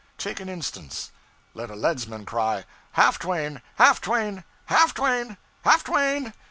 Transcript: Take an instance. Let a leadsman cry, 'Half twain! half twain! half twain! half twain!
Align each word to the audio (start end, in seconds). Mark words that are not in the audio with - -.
Take 0.17 0.39
an 0.39 0.49
instance. 0.49 1.11
Let 1.53 1.69
a 1.69 1.75
leadsman 1.75 2.25
cry, 2.25 2.65
'Half 2.93 3.19
twain! 3.19 3.61
half 3.75 4.01
twain! 4.01 4.43
half 4.65 4.95
twain! 4.95 5.37
half 5.61 5.83
twain! 5.83 6.33